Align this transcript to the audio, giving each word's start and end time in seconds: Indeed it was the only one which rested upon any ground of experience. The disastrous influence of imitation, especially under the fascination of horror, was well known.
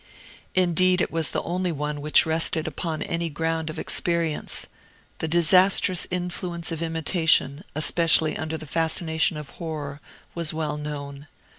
Indeed 0.55 0.99
it 0.99 1.11
was 1.11 1.29
the 1.29 1.43
only 1.43 1.71
one 1.71 2.01
which 2.01 2.25
rested 2.25 2.65
upon 2.67 3.03
any 3.03 3.29
ground 3.29 3.69
of 3.69 3.77
experience. 3.77 4.65
The 5.19 5.27
disastrous 5.27 6.07
influence 6.09 6.71
of 6.71 6.81
imitation, 6.81 7.63
especially 7.75 8.35
under 8.35 8.57
the 8.57 8.65
fascination 8.65 9.37
of 9.37 9.51
horror, 9.61 10.01
was 10.33 10.55
well 10.55 10.77
known. 10.79 11.27